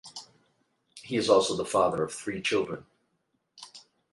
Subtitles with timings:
[1.03, 2.87] He is also the father of three children.